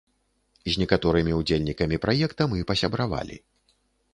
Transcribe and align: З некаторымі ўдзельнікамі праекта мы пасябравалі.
З 0.75 0.81
некаторымі 0.83 1.35
ўдзельнікамі 1.39 1.99
праекта 2.07 2.49
мы 2.55 2.65
пасябравалі. 2.73 3.37